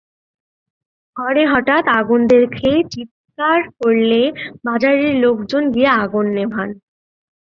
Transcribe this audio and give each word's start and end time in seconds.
ঘরে 1.15 1.43
হঠাৎ 1.47 1.83
আগুন 1.99 2.21
দেখে 2.27 2.71
চিৎকার 2.93 3.59
করলে 3.77 4.21
বাজারের 4.65 5.13
লোকজন 5.23 5.63
গিয়ে 5.73 5.89
আগুন 6.03 6.25
নেভান। 6.35 6.69